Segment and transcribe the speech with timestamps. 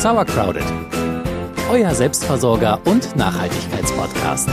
[0.00, 0.64] Sauercrowded,
[1.70, 4.48] euer Selbstversorger und Nachhaltigkeitspodcast.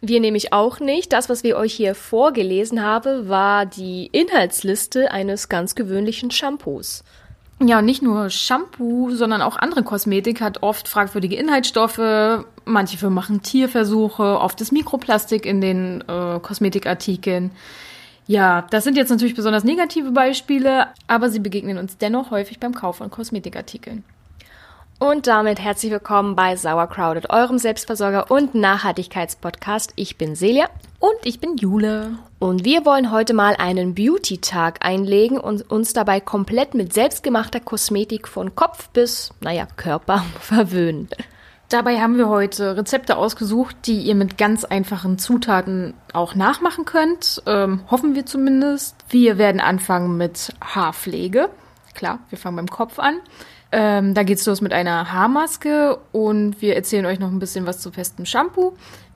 [0.00, 1.12] Wir nämlich auch nicht.
[1.12, 7.02] Das, was wir euch hier vorgelesen haben, war die Inhaltsliste eines ganz gewöhnlichen Shampoos.
[7.60, 12.44] Ja, und nicht nur Shampoo, sondern auch andere Kosmetik hat oft fragwürdige Inhaltsstoffe.
[12.64, 17.50] Manche Firmen machen Tierversuche, oft ist Mikroplastik in den äh, Kosmetikartikeln.
[18.28, 22.74] Ja, das sind jetzt natürlich besonders negative Beispiele, aber sie begegnen uns dennoch häufig beim
[22.74, 24.04] Kauf von Kosmetikartikeln.
[24.98, 29.94] Und damit herzlich willkommen bei Sauercrowded, eurem Selbstversorger und Nachhaltigkeitspodcast.
[29.96, 30.66] Ich bin Celia.
[30.98, 32.18] Und ich bin Jule.
[32.38, 38.28] Und wir wollen heute mal einen Beauty-Tag einlegen und uns dabei komplett mit selbstgemachter Kosmetik
[38.28, 41.08] von Kopf bis, naja, Körper verwöhnen.
[41.68, 47.42] Dabei haben wir heute Rezepte ausgesucht, die ihr mit ganz einfachen Zutaten auch nachmachen könnt.
[47.44, 48.96] Ähm, hoffen wir zumindest.
[49.10, 51.50] Wir werden anfangen mit Haarpflege.
[51.94, 53.18] Klar, wir fangen beim Kopf an.
[53.70, 57.80] Ähm, da geht's los mit einer Haarmaske und wir erzählen euch noch ein bisschen was
[57.80, 58.72] zu festem Shampoo.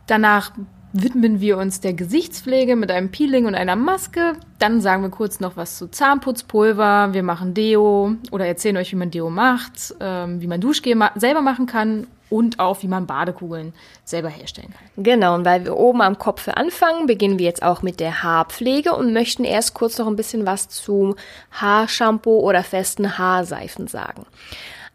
[0.06, 0.53] Danach
[0.92, 4.34] widmen wir uns der Gesichtspflege mit einem Peeling und einer Maske.
[4.58, 7.14] Dann sagen wir kurz noch was zu Zahnputzpulver.
[7.14, 11.12] Wir machen Deo oder erzählen euch, wie man Deo macht, ähm, wie man Duschgel ma
[11.14, 15.05] selber machen kann und auch, wie man Badekugeln selber herstellen kann.
[15.05, 18.95] Genau, und weil wir oben am Kopf anfangen, beginnen wir jetzt auch mit der Haarpflege
[18.95, 21.15] und möchten erst kurz noch ein bisschen was zu
[21.51, 24.25] Haarshampoo oder festen Haarseifen sagen.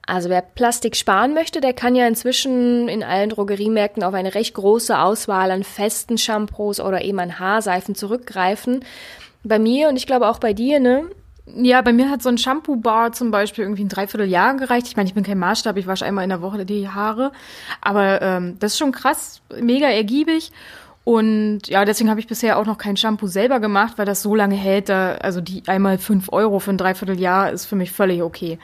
[0.08, 4.56] Also wer Plastik sparen möchte, der kann ja inzwischen in allen Drogeriemärkten auf eine recht
[4.56, 8.84] große Auswahl an festen Shampoos oder eben an Haarseifen zurückgreifen.
[9.44, 11.04] Bei mir und ich glaube auch bei dir, ne,
[11.56, 14.88] ja, bei mir hat so ein Shampoo-Bar zum Beispiel irgendwie ein Dreivierteljahr gereicht.
[14.88, 17.32] Ich meine, ich bin kein Maßstab, ich wasche einmal in der Woche die Haare.
[17.82, 20.52] Aber ähm, das ist schon krass, mega ergiebig.
[21.04, 24.36] Und ja, deswegen habe ich bisher auch noch kein Shampoo selber gemacht, weil das so
[24.36, 24.90] lange hält.
[24.90, 28.60] Da, also die einmal fünf Euro für ein Dreivierteljahr ist für mich völlig okay.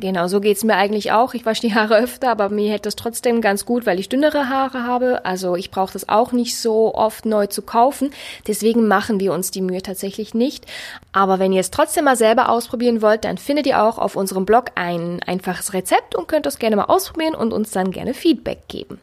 [0.00, 1.34] Genau, so geht's mir eigentlich auch.
[1.34, 4.48] Ich wasche die Haare öfter, aber mir hält das trotzdem ganz gut, weil ich dünnere
[4.48, 5.26] Haare habe.
[5.26, 8.10] Also ich brauche das auch nicht so oft neu zu kaufen.
[8.46, 10.64] Deswegen machen wir uns die Mühe tatsächlich nicht.
[11.12, 14.46] Aber wenn ihr es trotzdem mal selber ausprobieren wollt, dann findet ihr auch auf unserem
[14.46, 18.68] Blog ein einfaches Rezept und könnt das gerne mal ausprobieren und uns dann gerne Feedback
[18.68, 19.00] geben.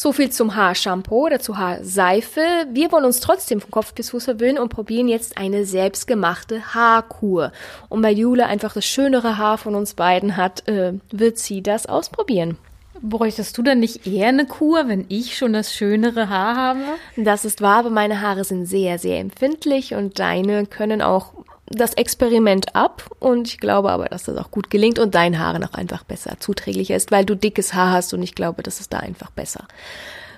[0.00, 2.40] So viel zum Haarshampoo oder zur Haarseife.
[2.70, 7.50] Wir wollen uns trotzdem von Kopf bis Fuß verwöhnen und probieren jetzt eine selbstgemachte Haarkur.
[7.88, 11.86] Und weil Jule einfach das schönere Haar von uns beiden hat, äh, wird sie das
[11.86, 12.58] ausprobieren.
[13.02, 16.80] Bräuchtest du dann nicht eher eine Kur, wenn ich schon das schönere Haar habe?
[17.16, 21.32] Das ist wahr, aber meine Haare sind sehr, sehr empfindlich und deine können auch
[21.70, 25.60] das Experiment ab und ich glaube aber, dass das auch gut gelingt und dein Haare
[25.60, 28.92] noch einfach besser zuträglicher ist, weil du dickes Haar hast und ich glaube, das ist
[28.92, 29.66] da einfach besser.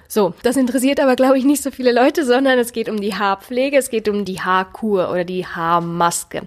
[0.08, 3.14] So, das interessiert aber, glaube ich, nicht so viele Leute, sondern es geht um die
[3.14, 6.42] Haarpflege, es geht um die Haarkur oder die Haarmaske.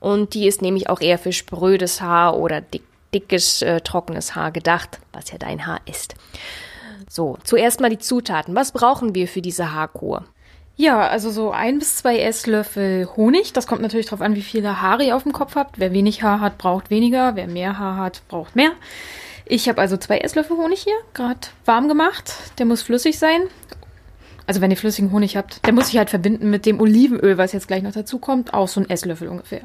[0.00, 2.82] Und die ist nämlich auch eher für sprödes Haar oder dick,
[3.12, 6.14] dickes, äh, trockenes Haar gedacht, was ja dein Haar ist.
[7.08, 8.54] So, zuerst mal die Zutaten.
[8.54, 10.24] Was brauchen wir für diese Haarkur?
[10.76, 13.52] Ja, also so ein bis zwei Esslöffel Honig.
[13.52, 15.78] Das kommt natürlich darauf an, wie viele Haare ihr auf dem Kopf habt.
[15.78, 17.36] Wer wenig Haar hat, braucht weniger.
[17.36, 18.72] Wer mehr Haar hat, braucht mehr.
[19.44, 22.32] Ich habe also zwei Esslöffel Honig hier, gerade warm gemacht.
[22.58, 23.42] Der muss flüssig sein.
[24.46, 27.52] Also wenn ihr flüssigen Honig habt, der muss sich halt verbinden mit dem Olivenöl, was
[27.52, 28.54] jetzt gleich noch dazu kommt.
[28.54, 29.62] Auch so ein Esslöffel ungefähr.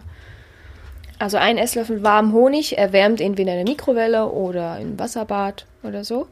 [1.19, 6.27] Also ein Esslöffel warmen Honig erwärmt entweder in der Mikrowelle oder im Wasserbad oder so.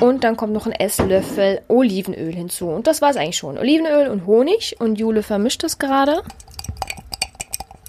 [0.00, 2.68] Und dann kommt noch ein Esslöffel Olivenöl hinzu.
[2.68, 3.58] Und das war es eigentlich schon.
[3.58, 4.76] Olivenöl und Honig.
[4.78, 6.22] Und Jule vermischt das gerade.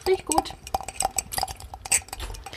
[0.08, 0.54] Riecht gut.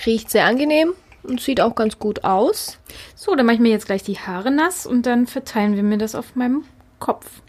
[0.07, 2.79] Riecht sehr angenehm und sieht auch ganz gut aus.
[3.15, 5.99] So, dann mache ich mir jetzt gleich die Haare nass und dann verteilen wir mir
[5.99, 6.65] das auf meinem
[6.99, 7.43] Kopf.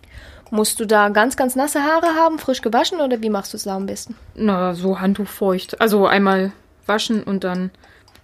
[0.51, 3.63] Musst du da ganz, ganz nasse Haare haben, frisch gewaschen oder wie machst du es
[3.63, 4.15] da am besten?
[4.35, 5.81] Na, so handtuchfeucht.
[5.81, 6.51] Also einmal
[6.85, 7.71] waschen und dann ein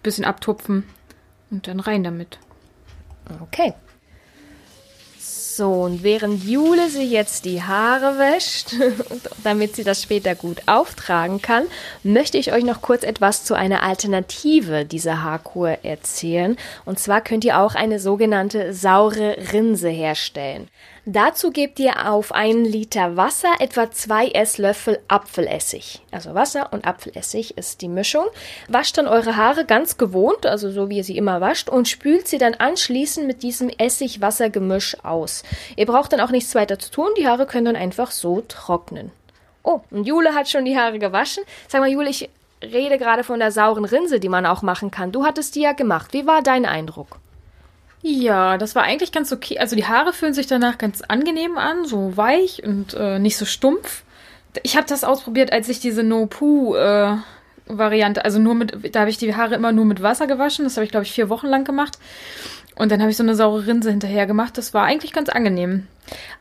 [0.04, 0.84] bisschen abtupfen
[1.50, 2.38] und dann rein damit.
[3.32, 3.74] Okay.
[5.60, 8.76] So, und während Jule sich jetzt die Haare wäscht,
[9.44, 11.66] damit sie das später gut auftragen kann,
[12.02, 16.56] möchte ich euch noch kurz etwas zu einer Alternative dieser Haarkur erzählen.
[16.86, 20.70] Und zwar könnt ihr auch eine sogenannte saure Rinse herstellen.
[21.12, 26.02] Dazu gebt ihr auf einen Liter Wasser etwa zwei Esslöffel Apfelessig.
[26.12, 28.26] Also Wasser und Apfelessig ist die Mischung.
[28.68, 32.28] Wascht dann eure Haare ganz gewohnt, also so wie ihr sie immer wascht, und spült
[32.28, 35.42] sie dann anschließend mit diesem Essig-Wasser-Gemisch aus.
[35.76, 39.12] Ihr braucht dann auch nichts weiter zu tun, die Haare können dann einfach so trocknen.
[39.64, 41.44] Oh, und Jule hat schon die Haare gewaschen.
[41.68, 42.30] Sag mal, Jule, ich
[42.62, 45.12] rede gerade von der sauren Rinse, die man auch machen kann.
[45.12, 46.14] Du hattest die ja gemacht.
[46.14, 47.20] Wie war dein Eindruck?
[48.02, 49.60] Ja, das war eigentlich ganz okay.
[49.60, 53.46] Also die Haare fühlen sich danach ganz angenehm an, so weich und äh, nicht so
[53.46, 54.04] stumpf.
[54.64, 57.18] Ich habe das ausprobiert, als ich diese No Poo äh,
[57.68, 60.64] Variante, also nur mit, da habe ich die Haare immer nur mit Wasser gewaschen.
[60.64, 62.00] Das habe ich glaube ich vier Wochen lang gemacht.
[62.80, 64.58] Und dann habe ich so eine saure Rinse hinterher gemacht.
[64.58, 65.86] Das war eigentlich ganz angenehm.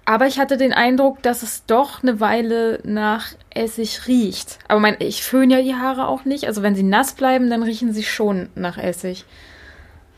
[0.05, 4.61] Aber ich hatte den Eindruck, dass es doch eine Weile nach Essig riecht.
[4.69, 6.47] Aber mein, ich föhne ja die Haare auch nicht.
[6.47, 9.25] Also wenn sie nass bleiben, dann riechen sie schon nach Essig.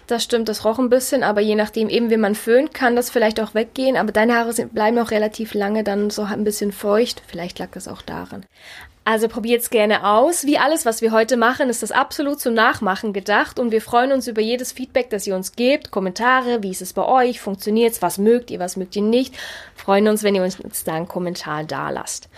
[0.08, 3.08] Das stimmt, das roch ein bisschen, aber je nachdem, eben wie man föhnt, kann das
[3.08, 3.96] vielleicht auch weggehen.
[3.96, 7.22] Aber deine Haare sind, bleiben auch relativ lange dann so ein bisschen feucht.
[7.26, 8.44] Vielleicht lag das auch daran.
[9.10, 10.46] Also probiert's gerne aus.
[10.46, 14.12] Wie alles, was wir heute machen, ist das absolut zum Nachmachen gedacht und wir freuen
[14.12, 15.90] uns über jedes Feedback, das ihr uns gebt.
[15.90, 17.40] Kommentare, wie ist es bei euch?
[17.40, 18.02] Funktioniert's?
[18.02, 18.60] Was mögt ihr?
[18.60, 19.34] Was mögt ihr nicht?
[19.74, 22.28] Freuen uns, wenn ihr uns da einen Kommentar da lasst.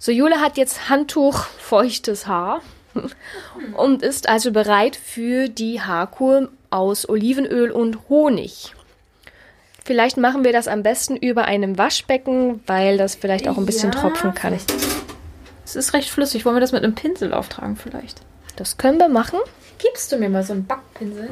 [0.00, 2.62] So, Jule hat jetzt Handtuch feuchtes Haar
[3.76, 8.72] und ist also bereit für die Haarkur aus Olivenöl und Honig.
[9.84, 13.92] Vielleicht machen wir das am besten über einem Waschbecken, weil das vielleicht auch ein bisschen
[13.92, 14.58] ja, tropfen kann.
[15.64, 16.44] Es ist recht flüssig.
[16.44, 18.20] Wollen wir das mit einem Pinsel auftragen vielleicht?
[18.56, 19.38] Das können wir machen.
[19.78, 21.30] Gibst du mir mal so einen Backpinsel?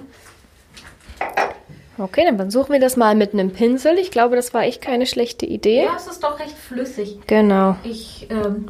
[1.98, 3.98] Okay, dann versuchen wir das mal mit einem Pinsel.
[3.98, 5.84] Ich glaube, das war echt keine schlechte Idee.
[5.84, 7.18] Ja, es ist doch recht flüssig.
[7.26, 7.76] Genau.
[7.82, 8.68] Ich ähm,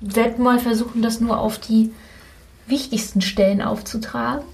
[0.00, 1.92] werde mal versuchen, das nur auf die
[2.66, 4.44] wichtigsten Stellen aufzutragen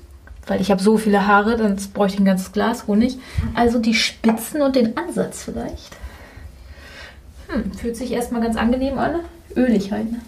[0.47, 3.19] weil ich habe so viele Haare, dann bräuchte ich ein ganzes Glas Honig.
[3.55, 5.97] Also die Spitzen und den Ansatz vielleicht.
[7.49, 9.21] Hm, fühlt sich erstmal ganz angenehm an.
[9.57, 10.21] Ölig halt, ne?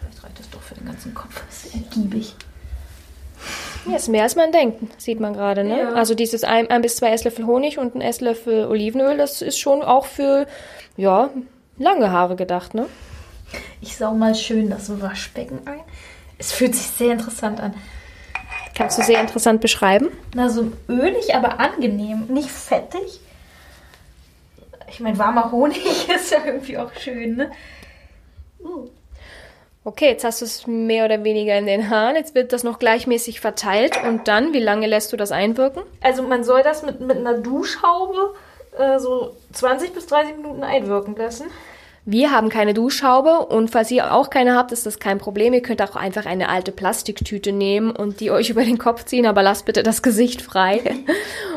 [0.00, 1.42] Vielleicht reicht das doch für den ganzen Kopf.
[1.46, 2.34] Das ist ergiebig.
[3.86, 5.78] Ja, ist mehr als man denkt, sieht man gerade, ne?
[5.78, 5.92] Ja.
[5.92, 9.82] Also dieses ein, ein bis zwei Esslöffel Honig und ein Esslöffel Olivenöl, das ist schon
[9.82, 10.46] auch für,
[10.96, 11.30] ja,
[11.78, 12.86] lange Haare gedacht, ne?
[13.80, 15.80] Ich sau mal schön das Waschbecken ein.
[16.38, 17.74] Es fühlt sich sehr interessant an.
[18.74, 20.08] Kannst du sehr interessant beschreiben?
[20.34, 22.26] Na, so ölig, aber angenehm.
[22.28, 23.20] Nicht fettig.
[24.88, 27.50] Ich meine, warmer Honig ist ja irgendwie auch schön, ne?
[28.64, 28.88] Uh.
[29.82, 32.14] Okay, jetzt hast du es mehr oder weniger in den Haaren.
[32.14, 33.98] Jetzt wird das noch gleichmäßig verteilt.
[34.06, 35.82] Und dann, wie lange lässt du das einwirken?
[36.02, 38.34] Also man soll das mit, mit einer Duschhaube
[38.78, 41.46] äh, so 20 bis 30 Minuten einwirken lassen.
[42.06, 45.52] Wir haben keine Duschhaube und falls ihr auch keine habt, ist das kein Problem.
[45.52, 49.26] Ihr könnt auch einfach eine alte Plastiktüte nehmen und die euch über den Kopf ziehen,
[49.26, 50.80] aber lasst bitte das Gesicht frei.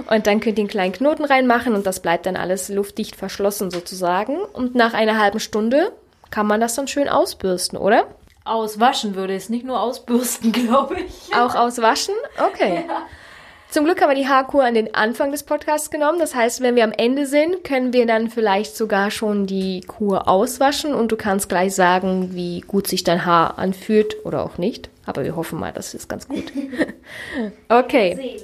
[0.10, 3.72] Und dann könnt ihr einen kleinen Knoten reinmachen und das bleibt dann alles luftdicht verschlossen
[3.72, 4.38] sozusagen.
[4.52, 5.94] Und nach einer halben Stunde
[6.34, 8.08] kann man das dann schön ausbürsten, oder?
[8.44, 11.36] Auswaschen würde es, nicht nur ausbürsten, glaube ich.
[11.36, 12.16] Auch auswaschen?
[12.44, 12.86] Okay.
[12.88, 13.04] Ja.
[13.70, 16.18] Zum Glück haben wir die Haarkur an den Anfang des Podcasts genommen.
[16.18, 20.28] Das heißt, wenn wir am Ende sind, können wir dann vielleicht sogar schon die Kur
[20.28, 24.90] auswaschen und du kannst gleich sagen, wie gut sich dein Haar anfühlt oder auch nicht.
[25.06, 26.52] Aber wir hoffen mal, das ist ganz gut.
[27.70, 28.44] okay.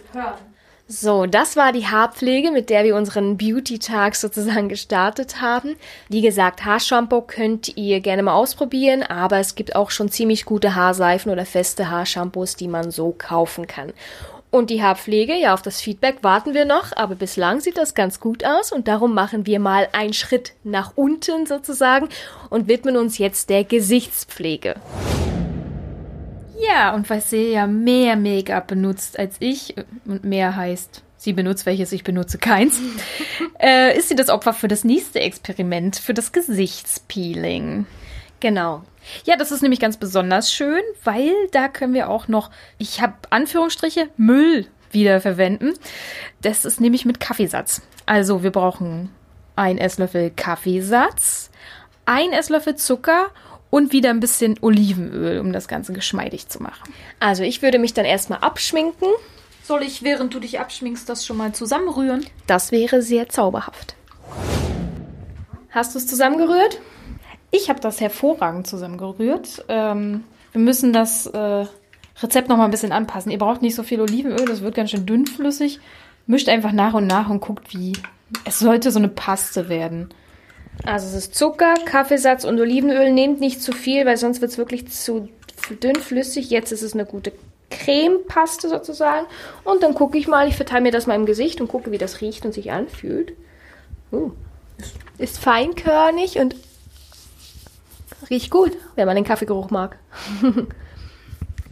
[0.92, 5.76] So, das war die Haarpflege, mit der wir unseren Beauty-Tag sozusagen gestartet haben.
[6.08, 10.74] Wie gesagt, Haarshampoo könnt ihr gerne mal ausprobieren, aber es gibt auch schon ziemlich gute
[10.74, 13.94] Haarseifen oder feste Haarshampoos, die man so kaufen kann.
[14.50, 18.20] Und die Haarpflege, ja, auf das Feedback warten wir noch, aber bislang sieht das ganz
[18.20, 22.10] gut aus und darum machen wir mal einen Schritt nach unten sozusagen
[22.50, 24.74] und widmen uns jetzt der Gesichtspflege.
[26.60, 29.76] Ja, und weil sie ja mehr Make-up benutzt als ich,
[30.06, 32.80] und mehr heißt, sie benutzt welches, ich benutze keins,
[33.62, 37.86] äh, ist sie das Opfer für das nächste Experiment, für das Gesichtspeeling.
[38.40, 38.84] Genau.
[39.26, 43.16] Ja, das ist nämlich ganz besonders schön, weil da können wir auch noch, ich habe
[43.30, 45.74] Anführungsstriche, Müll wiederverwenden.
[46.42, 47.82] Das ist nämlich mit Kaffeesatz.
[48.06, 49.10] Also wir brauchen
[49.56, 51.52] ein Esslöffel Kaffeesatz,
[52.06, 53.28] ein Esslöffel Zucker
[53.70, 56.94] und wieder ein bisschen Olivenöl, um das Ganze geschmeidig zu machen.
[57.20, 59.08] Also ich würde mich dann erstmal abschminken.
[59.64, 62.26] Soll ich, während du dich abschminkst, das schon mal zusammenrühren?
[62.48, 63.96] Das wäre sehr zauberhaft.
[65.70, 66.80] Hast du es zusammengerührt?
[67.52, 69.66] Ich habe das hervorragend zusammengerührt.
[69.68, 71.66] Ähm, wir müssen das äh,
[72.22, 73.32] Rezept noch mal ein bisschen anpassen.
[73.32, 75.80] Ihr braucht nicht so viel Olivenöl, das wird ganz schön dünnflüssig.
[76.26, 77.94] Mischt einfach nach und nach und guckt, wie.
[78.46, 80.10] Es sollte so eine Paste werden.
[80.84, 83.12] Also es ist Zucker, Kaffeesatz und Olivenöl.
[83.12, 85.30] Nehmt nicht zu viel, weil sonst wird es wirklich zu
[85.84, 86.50] dünnflüssig.
[86.50, 87.32] Jetzt ist es eine gute
[87.70, 89.28] Cremepaste sozusagen.
[89.64, 91.98] Und dann gucke ich mal, ich verteile mir das mal im Gesicht und gucke, wie
[91.98, 93.34] das riecht und sich anfühlt.
[94.12, 94.32] Uh,
[95.18, 96.56] Ist feinkörnig und
[98.30, 99.98] riecht gut, wenn man den Kaffeegeruch mag.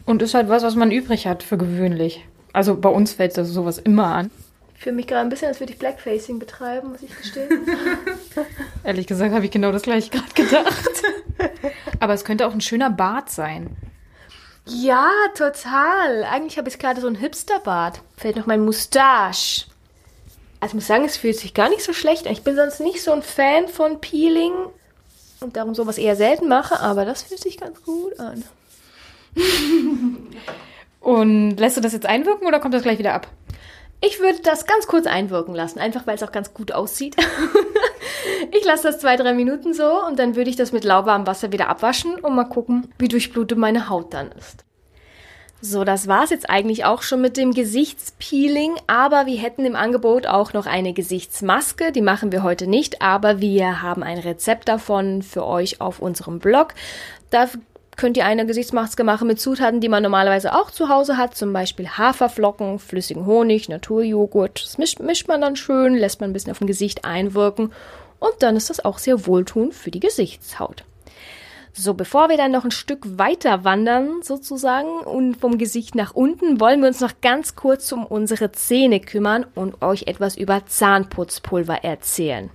[0.05, 2.25] Und ist halt was, was man übrig hat für gewöhnlich.
[2.53, 4.31] Also bei uns fällt das sowas immer an.
[4.77, 7.65] Ich fühle mich gerade ein bisschen, als würde ich Blackfacing betreiben, muss ich gestehen.
[8.83, 11.01] Ehrlich gesagt habe ich genau das gleiche gerade gedacht.
[11.99, 13.75] Aber es könnte auch ein schöner Bart sein.
[14.67, 16.23] ja, total.
[16.25, 18.01] Eigentlich habe ich gerade so einen Hipsterbart.
[18.17, 19.65] Fällt noch mein Mustache.
[20.59, 22.33] Also ich muss sagen, es fühlt sich gar nicht so schlecht an.
[22.33, 24.53] Ich bin sonst nicht so ein Fan von Peeling
[25.39, 28.43] und darum sowas eher selten mache, aber das fühlt sich ganz gut an.
[30.99, 33.27] Und lässt du das jetzt einwirken oder kommt das gleich wieder ab?
[33.99, 37.15] Ich würde das ganz kurz einwirken lassen, einfach weil es auch ganz gut aussieht.
[38.51, 41.51] ich lasse das zwei, drei Minuten so und dann würde ich das mit lauwarmem Wasser
[41.51, 44.63] wieder abwaschen und mal gucken, wie durchblutet meine Haut dann ist.
[45.59, 50.27] So, das war's jetzt eigentlich auch schon mit dem Gesichtspeeling, aber wir hätten im Angebot
[50.27, 55.23] auch noch eine Gesichtsmaske, die machen wir heute nicht, aber wir haben ein Rezept davon
[55.23, 56.75] für euch auf unserem Blog.
[57.31, 57.49] Da
[57.97, 61.51] könnt ihr eine Gesichtsmaske machen mit Zutaten, die man normalerweise auch zu Hause hat, zum
[61.51, 64.63] Beispiel Haferflocken, flüssigen Honig, Naturjoghurt.
[64.63, 67.73] Das mischt, mischt man dann schön, lässt man ein bisschen auf dem Gesicht einwirken
[68.19, 70.83] und dann ist das auch sehr wohltuend für die Gesichtshaut.
[71.79, 76.59] So, bevor wir dann noch ein Stück weiter wandern, sozusagen, und vom Gesicht nach unten,
[76.59, 81.83] wollen wir uns noch ganz kurz um unsere Zähne kümmern und euch etwas über Zahnputzpulver
[81.83, 82.49] erzählen.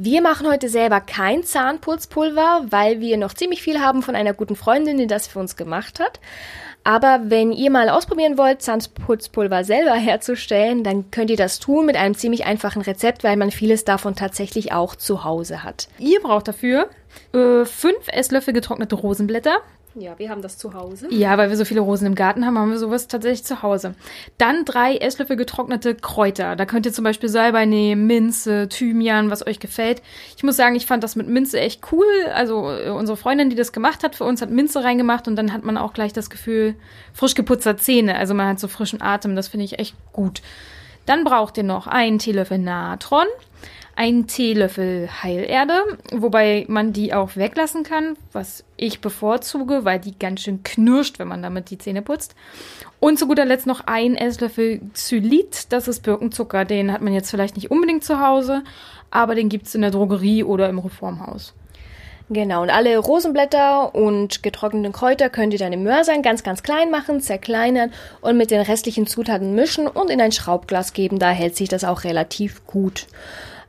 [0.00, 4.54] Wir machen heute selber kein Zahnputzpulver, weil wir noch ziemlich viel haben von einer guten
[4.54, 6.20] Freundin, die das für uns gemacht hat.
[6.84, 11.96] Aber wenn ihr mal ausprobieren wollt, Zahnputzpulver selber herzustellen, dann könnt ihr das tun mit
[11.96, 15.88] einem ziemlich einfachen Rezept, weil man vieles davon tatsächlich auch zu Hause hat.
[15.98, 16.90] Ihr braucht dafür
[17.32, 19.62] äh, fünf Esslöffel getrocknete Rosenblätter.
[20.00, 21.08] Ja, wir haben das zu Hause.
[21.10, 23.94] Ja, weil wir so viele Rosen im Garten haben, haben wir sowas tatsächlich zu Hause.
[24.38, 26.56] Dann drei Esslöffel getrocknete Kräuter.
[26.56, 30.02] Da könnt ihr zum Beispiel Salbei nehmen, Minze, Thymian, was euch gefällt.
[30.36, 32.06] Ich muss sagen, ich fand das mit Minze echt cool.
[32.34, 35.52] Also äh, unsere Freundin, die das gemacht hat für uns, hat Minze reingemacht und dann
[35.52, 36.74] hat man auch gleich das Gefühl
[37.12, 38.16] frisch geputzter Zähne.
[38.16, 39.36] Also man hat so frischen Atem.
[39.36, 40.42] Das finde ich echt gut.
[41.06, 43.26] Dann braucht ihr noch einen Teelöffel Natron,
[43.98, 50.42] einen Teelöffel Heilerde, wobei man die auch weglassen kann, was ich bevorzuge, weil die ganz
[50.42, 52.36] schön knirscht, wenn man damit die Zähne putzt.
[53.00, 56.64] Und zu guter Letzt noch ein Esslöffel Xylit, das ist Birkenzucker.
[56.64, 58.62] Den hat man jetzt vielleicht nicht unbedingt zu Hause,
[59.10, 61.52] aber den gibt's in der Drogerie oder im Reformhaus.
[62.30, 66.92] Genau, und alle Rosenblätter und getrockneten Kräuter könnt ihr dann im Mörsern ganz, ganz klein
[66.92, 71.18] machen, zerkleinern und mit den restlichen Zutaten mischen und in ein Schraubglas geben.
[71.18, 73.08] Da hält sich das auch relativ gut.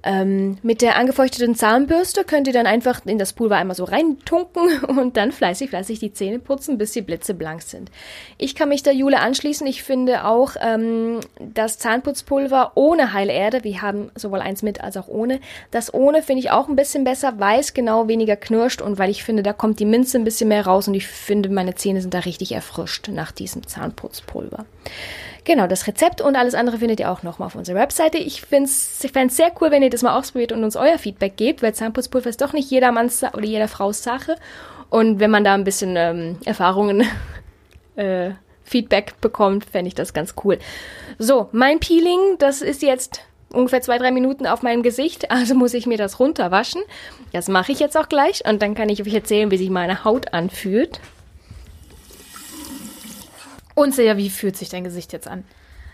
[0.03, 4.83] Ähm, mit der angefeuchteten Zahnbürste könnt ihr dann einfach in das Pulver einmal so reintunken
[4.87, 7.91] und dann fleißig, fleißig die Zähne putzen, bis sie blitzeblank sind.
[8.37, 9.67] Ich kann mich der Jule anschließen.
[9.67, 15.07] Ich finde auch ähm, das Zahnputzpulver ohne Heilerde, wir haben sowohl eins mit als auch
[15.07, 15.39] ohne,
[15.71, 19.09] das ohne finde ich auch ein bisschen besser, weil es genau weniger knirscht und weil
[19.09, 22.01] ich finde, da kommt die Minze ein bisschen mehr raus und ich finde, meine Zähne
[22.01, 24.65] sind da richtig erfrischt nach diesem Zahnputzpulver.
[25.49, 28.19] Genau, das Rezept und alles andere findet ihr auch nochmal auf unserer Webseite.
[28.19, 31.63] Ich finde es sehr cool, wenn ihr das mal ausprobiert und uns euer Feedback gebt,
[31.63, 34.35] weil Zahnputzpulver ist doch nicht jedermanns oder jeder Frau's Sache.
[34.91, 37.03] Und wenn man da ein bisschen ähm, Erfahrungen,
[37.95, 40.59] äh, Feedback bekommt, fände ich das ganz cool.
[41.17, 45.73] So, mein Peeling, das ist jetzt ungefähr zwei, drei Minuten auf meinem Gesicht, also muss
[45.73, 46.83] ich mir das runterwaschen.
[47.33, 50.03] Das mache ich jetzt auch gleich und dann kann ich euch erzählen, wie sich meine
[50.03, 50.99] Haut anfühlt.
[53.79, 55.45] Und Silja, wie fühlt sich dein Gesicht jetzt an?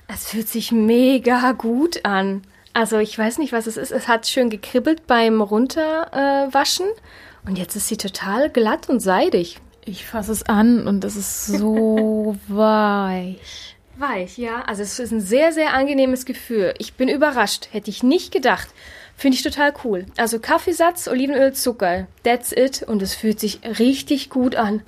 [0.07, 2.41] Es fühlt sich mega gut an.
[2.73, 3.91] Also ich weiß nicht, was es ist.
[3.91, 9.59] Es hat schön gekribbelt beim Runterwaschen äh, und jetzt ist sie total glatt und seidig.
[9.85, 13.75] Ich fasse es an und es ist so weich.
[13.99, 14.63] Weich, ja.
[14.63, 16.73] Also es ist ein sehr, sehr angenehmes Gefühl.
[16.79, 17.67] Ich bin überrascht.
[17.71, 18.69] Hätte ich nicht gedacht.
[19.15, 20.07] Finde ich total cool.
[20.17, 22.07] Also Kaffeesatz, Olivenöl, Zucker.
[22.23, 22.81] That's it.
[22.81, 24.81] Und es fühlt sich richtig gut an.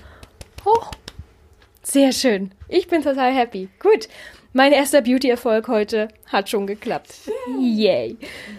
[0.65, 0.89] Hoch.
[1.89, 2.51] Sehr schön.
[2.67, 3.69] Ich bin total happy.
[3.79, 4.09] Gut.
[4.51, 7.13] Mein erster Beauty-Erfolg heute hat schon geklappt.
[7.61, 8.17] Yay.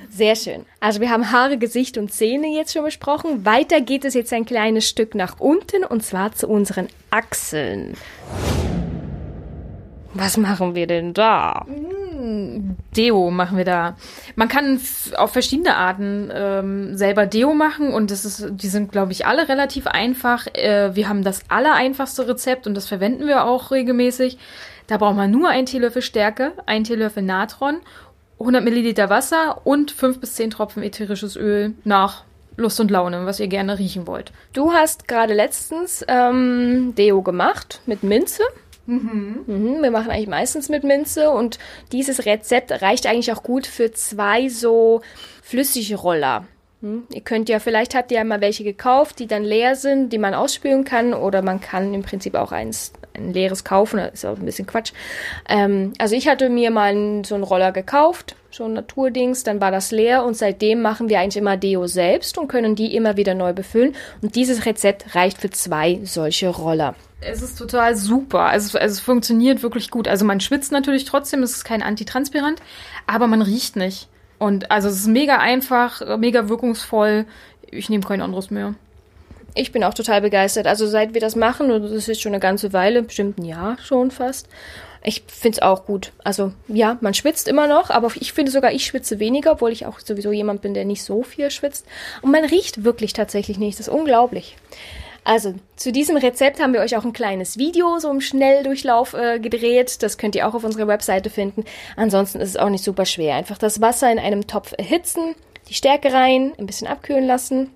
[0.08, 0.64] Sehr schön.
[0.80, 3.44] Also wir haben Haare, Gesicht und Zähne jetzt schon besprochen.
[3.44, 7.98] Weiter geht es jetzt ein kleines Stück nach unten und zwar zu unseren Achseln.
[10.14, 11.66] Was machen wir denn da?
[12.96, 13.96] Deo machen wir da.
[14.36, 14.80] Man kann
[15.16, 19.48] auf verschiedene Arten ähm, selber Deo machen und das ist, die sind, glaube ich, alle
[19.48, 20.46] relativ einfach.
[20.54, 24.38] Äh, wir haben das allereinfachste Rezept und das verwenden wir auch regelmäßig.
[24.86, 27.80] Da braucht man nur einen Teelöffel Stärke, einen Teelöffel Natron,
[28.40, 32.24] 100 Milliliter Wasser und 5 bis 10 Tropfen ätherisches Öl nach
[32.56, 34.32] Lust und Laune, was ihr gerne riechen wollt.
[34.52, 38.42] Du hast gerade letztens ähm, Deo gemacht mit Minze.
[38.88, 39.44] Mhm.
[39.46, 41.58] Mhm, wir machen eigentlich meistens mit Minze und
[41.92, 45.02] dieses Rezept reicht eigentlich auch gut für zwei so
[45.42, 46.46] flüssige Roller.
[46.80, 47.02] Hm?
[47.12, 50.16] Ihr könnt ja, vielleicht habt ihr ja mal welche gekauft, die dann leer sind, die
[50.16, 54.24] man ausspülen kann, oder man kann im Prinzip auch eins, ein leeres kaufen, das ist
[54.24, 54.92] auch ein bisschen Quatsch.
[55.50, 59.70] Ähm, also ich hatte mir mal so einen Roller gekauft, so ein Naturdings, dann war
[59.70, 63.34] das leer und seitdem machen wir eigentlich immer Deo selbst und können die immer wieder
[63.34, 63.94] neu befüllen.
[64.22, 66.94] Und dieses Rezept reicht für zwei solche Roller.
[67.20, 68.40] Es ist total super.
[68.40, 70.06] Also, also es funktioniert wirklich gut.
[70.06, 72.60] Also man schwitzt natürlich trotzdem, es ist kein Antitranspirant,
[73.06, 74.08] aber man riecht nicht.
[74.38, 77.26] Und also es ist mega einfach, mega wirkungsvoll.
[77.70, 78.74] Ich nehme kein anderes mehr.
[79.54, 80.68] Ich bin auch total begeistert.
[80.68, 83.76] Also seit wir das machen, und das ist schon eine ganze Weile, bestimmt ein Jahr
[83.82, 84.48] schon fast.
[85.02, 86.12] Ich finde es auch gut.
[86.22, 89.86] Also ja, man schwitzt immer noch, aber ich finde sogar, ich schwitze weniger, obwohl ich
[89.86, 91.86] auch sowieso jemand bin, der nicht so viel schwitzt.
[92.22, 93.78] Und man riecht wirklich tatsächlich nicht.
[93.78, 94.56] Das ist unglaublich.
[95.28, 99.38] Also, zu diesem Rezept haben wir euch auch ein kleines Video so im Schnelldurchlauf äh,
[99.38, 100.02] gedreht.
[100.02, 101.66] Das könnt ihr auch auf unserer Webseite finden.
[101.96, 103.34] Ansonsten ist es auch nicht super schwer.
[103.34, 105.34] Einfach das Wasser in einem Topf erhitzen,
[105.68, 107.68] die Stärke rein, ein bisschen abkühlen lassen.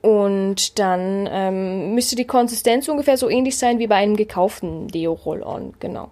[0.00, 5.74] Und dann ähm, müsste die Konsistenz ungefähr so ähnlich sein wie bei einem gekauften Deo-Roll-On.
[5.78, 6.10] Genau.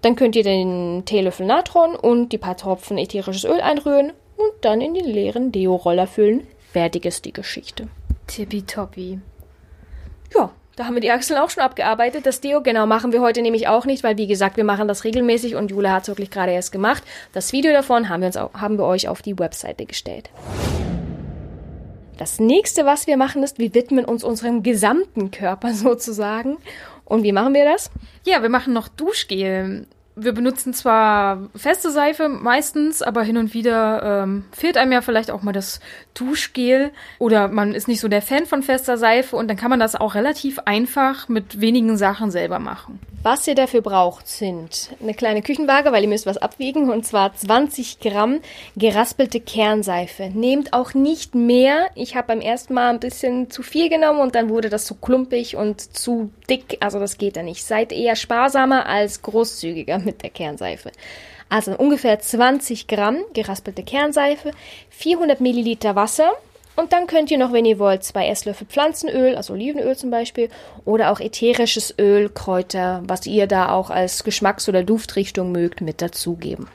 [0.00, 4.80] Dann könnt ihr den Teelöffel Natron und die paar Tropfen ätherisches Öl einrühren und dann
[4.80, 6.46] in den leeren Deo-Roller füllen.
[6.72, 7.88] Fertig ist die Geschichte.
[8.28, 9.20] Tippitoppi.
[10.34, 12.26] Ja, da haben wir die Achseln auch schon abgearbeitet.
[12.26, 15.04] Das Deo, genau, machen wir heute nämlich auch nicht, weil wie gesagt, wir machen das
[15.04, 17.02] regelmäßig und Jule hat es wirklich gerade erst gemacht.
[17.32, 20.30] Das Video davon haben wir, uns auch, haben wir euch auf die Webseite gestellt.
[22.18, 26.58] Das nächste, was wir machen, ist, wir widmen uns unserem gesamten Körper sozusagen.
[27.04, 27.90] Und wie machen wir das?
[28.24, 29.86] Ja, wir machen noch Duschgel
[30.18, 35.30] wir benutzen zwar feste Seife meistens, aber hin und wieder ähm, fehlt einem ja vielleicht
[35.30, 35.80] auch mal das
[36.14, 39.78] Duschgel oder man ist nicht so der Fan von fester Seife und dann kann man
[39.78, 42.98] das auch relativ einfach mit wenigen Sachen selber machen.
[43.22, 47.34] Was ihr dafür braucht, sind eine kleine Küchenwaage, weil ihr müsst was abwiegen, und zwar
[47.34, 48.38] 20 Gramm
[48.76, 50.30] geraspelte Kernseife.
[50.32, 51.88] Nehmt auch nicht mehr.
[51.96, 54.94] Ich habe beim ersten Mal ein bisschen zu viel genommen und dann wurde das zu
[54.94, 56.76] klumpig und zu dick.
[56.78, 57.64] Also das geht ja nicht.
[57.64, 60.90] Seid eher sparsamer als großzügiger mit der Kernseife.
[61.50, 64.52] Also ungefähr 20 Gramm geraspelte Kernseife,
[64.90, 66.32] 400 Milliliter Wasser,
[66.76, 70.50] und dann könnt ihr noch, wenn ihr wollt, zwei Esslöffel Pflanzenöl, also Olivenöl zum Beispiel,
[70.84, 76.02] oder auch ätherisches Öl, Kräuter, was ihr da auch als Geschmacks- oder Duftrichtung mögt, mit
[76.02, 76.68] dazugeben.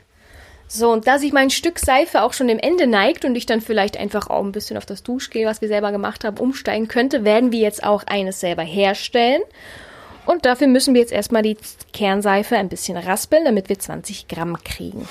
[0.66, 3.60] So, und da sich mein Stück Seife auch schon dem Ende neigt und ich dann
[3.60, 7.24] vielleicht einfach auch ein bisschen auf das Duschgel, was wir selber gemacht haben, umsteigen könnte,
[7.24, 9.42] werden wir jetzt auch eines selber herstellen.
[10.26, 11.56] Und dafür müssen wir jetzt erstmal die
[11.92, 15.08] Kernseife ein bisschen raspeln, damit wir 20 Gramm kriegen.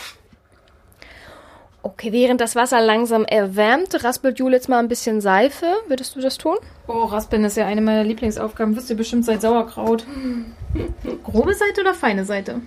[1.84, 5.66] Okay, während das Wasser langsam erwärmt, raspelt Jule jetzt mal ein bisschen Seife.
[5.88, 6.58] Würdest du das tun?
[6.88, 8.76] Oh, raspeln ist ja eine meiner Lieblingsaufgaben.
[8.76, 10.06] Wisst ihr bestimmt seit Sauerkraut.
[11.24, 12.62] Grobe Seite oder feine Seite?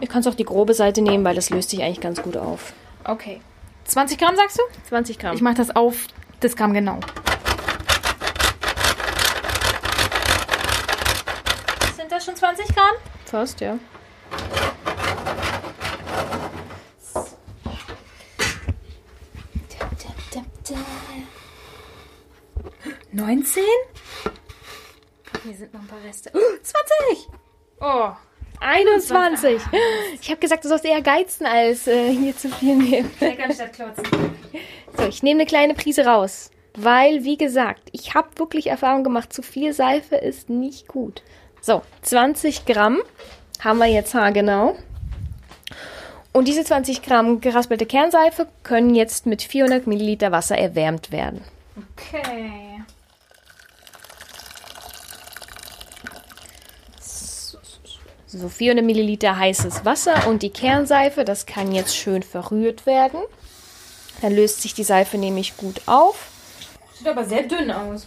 [0.00, 2.74] Ich kann auch die grobe Seite nehmen, weil das löst sich eigentlich ganz gut auf.
[3.04, 3.40] Okay.
[3.84, 4.62] 20 Gramm sagst du?
[4.88, 5.36] 20 Gramm.
[5.36, 6.06] Ich mache das auf
[6.40, 6.98] das Gramm genau.
[11.96, 12.94] Sind das schon 20 Gramm?
[13.24, 13.78] Fast, ja.
[23.12, 23.62] 19?
[25.44, 26.30] Hier sind noch ein paar Reste.
[26.34, 27.28] Oh, 20!
[27.80, 28.10] Oh.
[28.60, 29.62] 21.
[30.20, 33.10] Ich habe gesagt, du sollst eher geizen, als äh, hier zu viel nehmen.
[34.98, 36.50] So, ich nehme eine kleine Prise raus.
[36.74, 41.22] Weil, wie gesagt, ich habe wirklich Erfahrung gemacht, zu viel Seife ist nicht gut.
[41.66, 43.00] So, 20 Gramm
[43.58, 44.76] haben wir jetzt haargenau.
[46.32, 51.40] Und diese 20 Gramm geraspelte Kernseife können jetzt mit 400 Milliliter Wasser erwärmt werden.
[51.92, 52.82] Okay.
[58.28, 63.18] So 400 Milliliter heißes Wasser und die Kernseife, das kann jetzt schön verrührt werden.
[64.22, 66.28] Dann löst sich die Seife nämlich gut auf.
[66.96, 68.06] Sieht aber sehr dünn aus.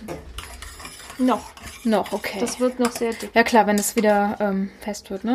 [1.19, 1.43] Noch.
[1.83, 2.39] Noch, okay.
[2.39, 3.31] Das wird noch sehr dick.
[3.33, 5.33] Ja klar, wenn es wieder ähm, fest wird, ne?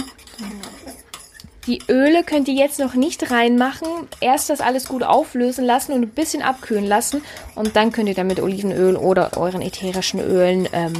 [1.67, 3.89] Die Öle könnt ihr jetzt noch nicht reinmachen.
[4.21, 7.23] Erst das alles gut auflösen lassen und ein bisschen abkühlen lassen.
[7.55, 10.93] Und dann könnt ihr dann mit Olivenöl oder euren ätherischen Ölen ähm,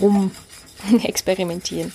[0.00, 0.32] rum
[1.04, 1.92] experimentieren.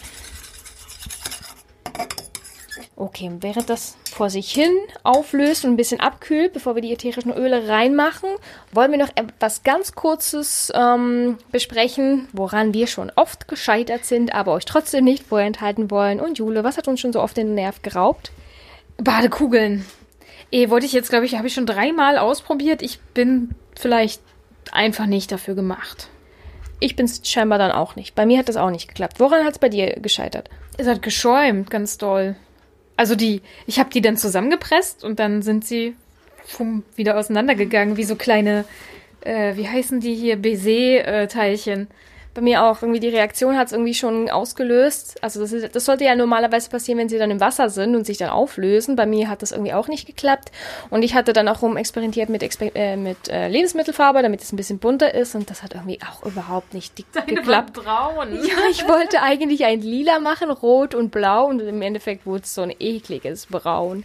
[2.96, 7.34] Okay, während das vor sich hin auflöst und ein bisschen abkühlt, bevor wir die ätherischen
[7.34, 8.30] Öle reinmachen,
[8.72, 14.54] wollen wir noch etwas ganz Kurzes ähm, besprechen, woran wir schon oft gescheitert sind, aber
[14.54, 16.20] euch trotzdem nicht vorenthalten wollen.
[16.20, 18.32] Und Jule, was hat uns schon so oft den Nerv geraubt?
[18.98, 19.86] Badekugeln.
[20.52, 22.84] Eh, wollte ich jetzt, glaube ich, habe ich schon dreimal ausprobiert.
[22.84, 24.22] Ich bin vielleicht
[24.72, 26.10] einfach nicht dafür gemacht.
[26.80, 28.14] ich bin es scheinbar dann auch nicht.
[28.14, 29.20] Bei mir hat das auch nicht geklappt.
[29.20, 30.50] Woran hat es bei dir gescheitert?
[30.78, 32.36] Es hat geschäumt, ganz doll.
[32.96, 35.96] Also die, ich habe die dann zusammengepresst und dann sind sie
[36.46, 38.66] fumm, wieder auseinandergegangen, wie so kleine,
[39.22, 41.88] äh, wie heißen die hier, Baiser-Teilchen.
[42.34, 42.82] Bei mir auch.
[42.82, 45.18] Irgendwie die Reaktion hat es irgendwie schon ausgelöst.
[45.22, 48.06] Also das, ist, das sollte ja normalerweise passieren, wenn sie dann im Wasser sind und
[48.06, 48.96] sich dann auflösen.
[48.96, 50.52] Bei mir hat das irgendwie auch nicht geklappt.
[50.90, 54.56] Und ich hatte dann auch rumexperimentiert mit, Exper äh, mit äh, Lebensmittelfarbe, damit es ein
[54.56, 55.36] bisschen bunter ist.
[55.36, 57.74] Und das hat irgendwie auch überhaupt nicht Deine geklappt.
[57.74, 58.34] Braun.
[58.44, 61.46] Ja, ich wollte eigentlich ein Lila machen, Rot und Blau.
[61.46, 64.04] Und im Endeffekt wurde es so ein ekliges Braun.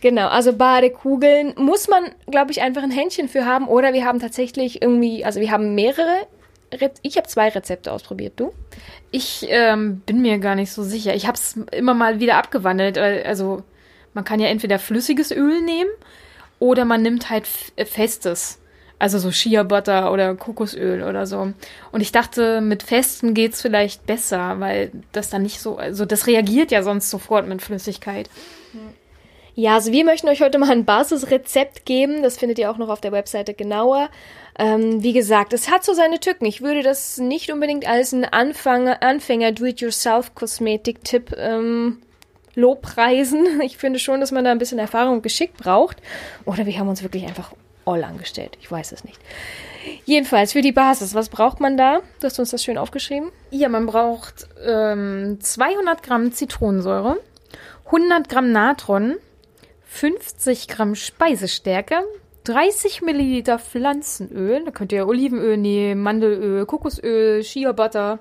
[0.00, 3.68] Genau, also Badekugeln muss man, glaube ich, einfach ein Händchen für haben.
[3.68, 6.26] Oder wir haben tatsächlich irgendwie, also wir haben mehrere
[7.02, 8.34] ich habe zwei Rezepte ausprobiert.
[8.36, 8.52] Du?
[9.10, 11.14] Ich ähm, bin mir gar nicht so sicher.
[11.14, 12.98] Ich habe es immer mal wieder abgewandelt.
[12.98, 13.62] Also
[14.14, 15.90] man kann ja entweder flüssiges Öl nehmen
[16.58, 18.60] oder man nimmt halt äh, festes.
[18.98, 21.52] Also so Shea Butter oder Kokosöl oder so.
[21.92, 26.26] Und ich dachte, mit festen geht's vielleicht besser, weil das dann nicht so, also das
[26.26, 28.28] reagiert ja sonst sofort mit Flüssigkeit.
[29.54, 32.22] Ja, also wir möchten euch heute mal ein Basisrezept geben.
[32.22, 34.08] Das findet ihr auch noch auf der Webseite genauer.
[34.58, 36.44] Ähm, wie gesagt, es hat so seine Tücken.
[36.44, 42.02] Ich würde das nicht unbedingt als ein Anfänger, Anfänger Do-it-yourself-Kosmetik-Tipp ähm,
[42.54, 43.60] lobpreisen.
[43.62, 45.98] Ich finde schon, dass man da ein bisschen Erfahrung und Geschick braucht.
[46.44, 47.52] Oder wir haben uns wirklich einfach
[47.86, 48.58] all angestellt.
[48.60, 49.18] Ich weiß es nicht.
[50.04, 52.00] Jedenfalls für die Basis, was braucht man da?
[52.20, 53.30] Du hast uns das schön aufgeschrieben.
[53.50, 57.18] Ja, man braucht ähm, 200 Gramm Zitronensäure,
[57.86, 59.16] 100 Gramm Natron,
[59.86, 62.02] 50 Gramm Speisestärke,
[62.48, 64.64] 30 Milliliter Pflanzenöl.
[64.64, 68.18] Da könnt ihr Olivenöl nehmen, Mandelöl, Kokosöl, Shea Butter.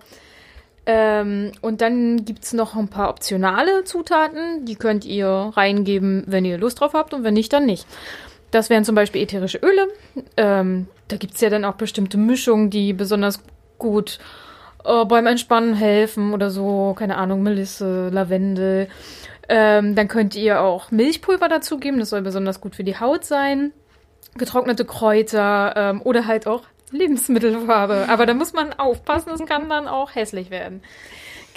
[0.86, 4.66] Ähm, und dann gibt es noch ein paar optionale Zutaten.
[4.66, 7.88] Die könnt ihr reingeben, wenn ihr Lust drauf habt und wenn nicht, dann nicht.
[8.52, 9.88] Das wären zum Beispiel ätherische Öle.
[10.36, 13.42] Ähm, da gibt es ja dann auch bestimmte Mischungen, die besonders
[13.78, 14.20] gut
[14.84, 16.96] äh, beim Entspannen helfen oder so.
[16.98, 18.90] Keine Ahnung, Melisse, Lavendel.
[19.48, 22.00] Ähm, dann könnt ihr auch Milchpulver dazugeben.
[22.00, 23.72] Das soll besonders gut für die Haut sein
[24.38, 28.06] getrocknete Kräuter ähm, oder halt auch Lebensmittelfarbe.
[28.08, 30.82] Aber da muss man aufpassen, es kann dann auch hässlich werden.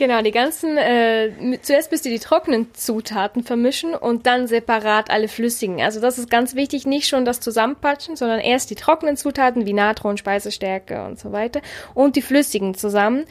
[0.00, 5.28] Genau, die ganzen, äh, zuerst müsst ihr die trockenen Zutaten vermischen und dann separat alle
[5.28, 5.82] flüssigen.
[5.82, 9.74] Also das ist ganz wichtig, nicht schon das zusammenpatschen, sondern erst die trockenen Zutaten wie
[9.74, 11.60] Natron, Speisestärke und so weiter
[11.92, 13.26] und die flüssigen zusammen.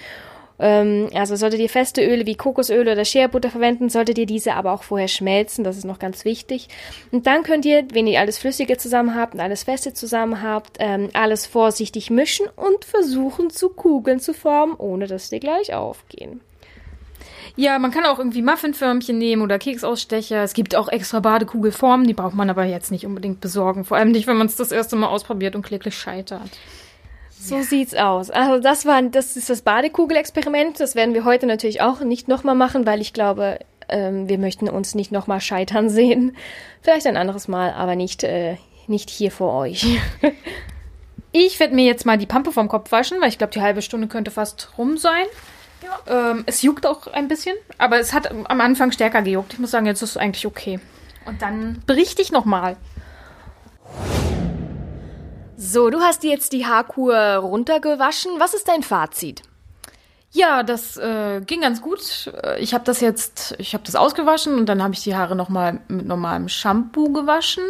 [0.60, 4.54] Ähm, also solltet ihr feste Öle wie Kokosöl oder Shea Butter verwenden, solltet ihr diese
[4.54, 5.64] aber auch vorher schmelzen.
[5.64, 6.68] Das ist noch ganz wichtig.
[7.12, 10.78] Und dann könnt ihr, wenn ihr alles Flüssige zusammen habt und alles Feste zusammen habt,
[10.80, 16.42] ähm, alles vorsichtig mischen und versuchen zu Kugeln zu formen, ohne dass die gleich aufgehen.
[17.56, 20.44] Ja, man kann auch irgendwie Muffinförmchen nehmen oder Keksausstecher.
[20.44, 23.84] Es gibt auch extra Badekugelformen, die braucht man aber jetzt nicht unbedingt besorgen.
[23.84, 26.50] Vor allem nicht, wenn man es das erste Mal ausprobiert und kläglich scheitert.
[27.42, 27.64] So ja.
[27.64, 28.30] sieht's aus.
[28.30, 30.80] Also das war, das ist das Badekugelexperiment.
[30.80, 34.70] Das werden wir heute natürlich auch nicht nochmal machen, weil ich glaube, ähm, wir möchten
[34.70, 36.36] uns nicht nochmal scheitern sehen.
[36.82, 39.86] Vielleicht ein anderes Mal, aber nicht, äh, nicht hier vor euch.
[41.32, 43.82] ich werde mir jetzt mal die Pampe vom Kopf waschen, weil ich glaube, die halbe
[43.82, 45.26] Stunde könnte fast rum sein.
[45.82, 46.32] Ja.
[46.32, 49.54] Ähm, es juckt auch ein bisschen, aber es hat am Anfang stärker gejuckt.
[49.54, 50.80] Ich muss sagen, jetzt ist es eigentlich okay.
[51.26, 52.76] Und dann berichte ich nochmal.
[55.62, 58.32] So, du hast jetzt die Haarkur runtergewaschen.
[58.38, 59.42] Was ist dein Fazit?
[60.32, 62.32] Ja, das äh, ging ganz gut.
[62.44, 65.36] Äh, ich habe das jetzt, ich habe das ausgewaschen und dann habe ich die Haare
[65.36, 67.66] nochmal mit normalem Shampoo gewaschen.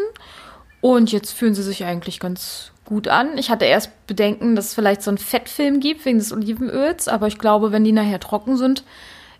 [0.82, 3.40] Und jetzt fühlen sie sich eigentlich ganz gut an.
[3.40, 7.26] Ich hatte erst Bedenken, dass es vielleicht so einen Fettfilm gibt wegen des Olivenöls, aber
[7.26, 8.84] ich glaube, wenn die nachher trocken sind,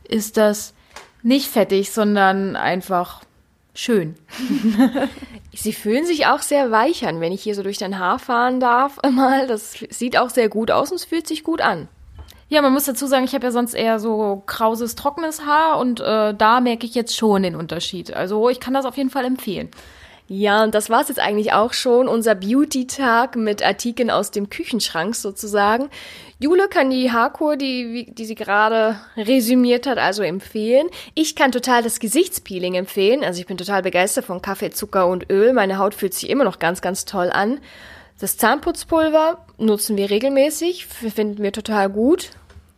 [0.04, 0.74] ist das
[1.22, 3.22] nicht fettig, sondern einfach
[3.80, 4.16] schön.
[5.54, 8.60] Sie fühlen sich auch sehr weich an, wenn ich hier so durch dein Haar fahren
[8.60, 9.00] darf.
[9.12, 11.88] Mal, das sieht auch sehr gut aus und es fühlt sich gut an.
[12.50, 16.00] Ja, man muss dazu sagen, ich habe ja sonst eher so krauses, trockenes Haar und
[16.00, 18.12] äh, da merke ich jetzt schon den Unterschied.
[18.14, 19.70] Also ich kann das auf jeden Fall empfehlen.
[20.32, 25.16] Ja, und das war's jetzt eigentlich auch schon, unser Beauty-Tag mit Artikeln aus dem Küchenschrank
[25.16, 25.90] sozusagen.
[26.40, 30.88] Jule kann die Haarkur, die, die sie gerade resümiert hat, also empfehlen.
[31.16, 33.24] Ich kann total das Gesichtspeeling empfehlen.
[33.24, 35.52] Also ich bin total begeistert von Kaffee, Zucker und Öl.
[35.52, 37.60] Meine Haut fühlt sich immer noch ganz, ganz toll an.
[38.20, 42.30] Das Zahnputzpulver nutzen wir regelmäßig, finden wir total gut.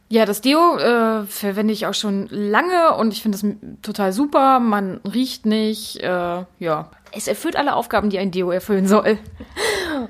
[0.08, 3.46] Ja, das Deo äh, verwende ich auch schon lange und ich finde es
[3.82, 4.60] total super.
[4.60, 6.92] Man riecht nicht, äh, ja.
[7.13, 9.17] Es erfüllt alle Aufgaben, die ein Deo erfüllen soll.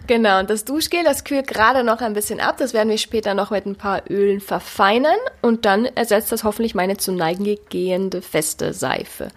[0.08, 2.58] Genau, und das Duschgel, das kühlt gerade noch ein bisschen ab.
[2.58, 6.76] Das werden wir später noch mit ein paar Ölen verfeinern und dann ersetzt das hoffentlich
[6.76, 9.30] meine zu neigen gehende feste Seife.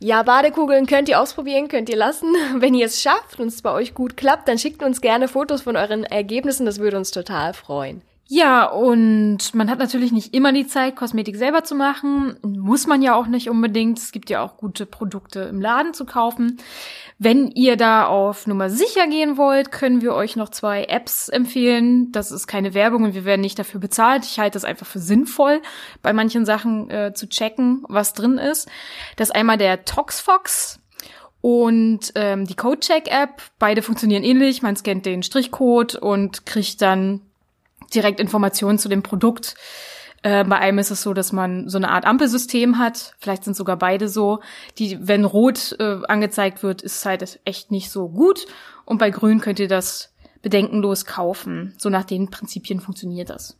[0.00, 2.34] Ja, Badekugeln könnt ihr ausprobieren, könnt ihr lassen.
[2.58, 5.62] Wenn ihr es schafft und es bei euch gut klappt, dann schickt uns gerne Fotos
[5.62, 8.02] von euren Ergebnissen, das würde uns total freuen.
[8.26, 12.36] Ja, und man hat natürlich nicht immer die Zeit, Kosmetik selber zu machen.
[12.42, 13.98] Muss man ja auch nicht unbedingt.
[13.98, 16.56] Es gibt ja auch gute Produkte im Laden zu kaufen.
[17.18, 22.12] Wenn ihr da auf Nummer sicher gehen wollt, können wir euch noch zwei Apps empfehlen.
[22.12, 24.24] Das ist keine Werbung und wir werden nicht dafür bezahlt.
[24.24, 25.60] Ich halte es einfach für sinnvoll,
[26.00, 28.70] bei manchen Sachen äh, zu checken, was drin ist.
[29.16, 30.80] Das ist einmal der ToxFox
[31.42, 33.42] und ähm, die CodeCheck-App.
[33.58, 34.62] Beide funktionieren ähnlich.
[34.62, 37.20] Man scannt den Strichcode und kriegt dann
[37.92, 39.54] direkt Informationen zu dem Produkt.
[40.22, 43.14] Äh, bei einem ist es so, dass man so eine Art Ampelsystem hat.
[43.18, 44.40] Vielleicht sind sogar beide so.
[44.78, 48.46] Die, wenn rot äh, angezeigt wird, ist es halt echt nicht so gut.
[48.84, 51.74] Und bei grün könnt ihr das bedenkenlos kaufen.
[51.78, 53.58] So nach den Prinzipien funktioniert das.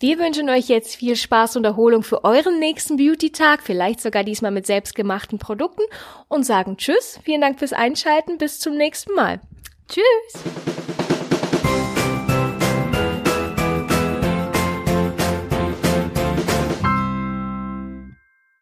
[0.00, 4.52] Wir wünschen euch jetzt viel Spaß und Erholung für euren nächsten Beauty-Tag, vielleicht sogar diesmal
[4.52, 5.82] mit selbstgemachten Produkten
[6.28, 9.40] und sagen Tschüss, vielen Dank fürs Einschalten, bis zum nächsten Mal.
[9.88, 10.87] Tschüss!